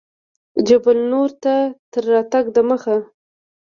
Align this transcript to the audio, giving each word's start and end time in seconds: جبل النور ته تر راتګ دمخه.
جبل 0.67 0.95
النور 1.03 1.29
ته 1.43 1.55
تر 1.91 2.03
راتګ 2.11 2.45
دمخه. 2.55 2.97